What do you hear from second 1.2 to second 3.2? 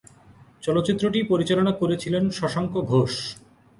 পরিচালনা করেছিলেন শশাঙ্ক ঘোষ।